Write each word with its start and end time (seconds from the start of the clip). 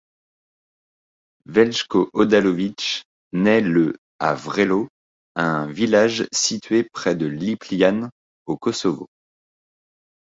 Veljko 1.45 2.07
Odalović 2.15 3.03
naît 3.33 3.61
le 3.61 3.97
à 4.17 4.33
Vrelo, 4.33 4.87
un 5.35 5.67
village 5.67 6.27
situé 6.31 6.83
près 6.91 7.13
de 7.15 7.27
Lipljan, 7.27 8.09
au 8.47 8.57
Kosovo. 8.57 9.05